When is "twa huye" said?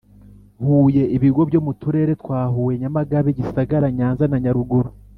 2.21-2.75